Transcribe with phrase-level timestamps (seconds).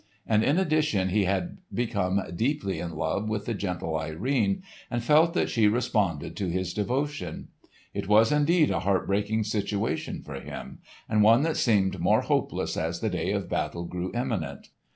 [0.25, 5.35] And in addition he had become deeply in love with the gentle Irene and felt
[5.35, 7.49] that she responded to his devotion.
[7.93, 12.75] It was indeed a heart breaking situation for him and one that seemed more hopeless
[12.77, 14.69] as the day of battle grew imminent.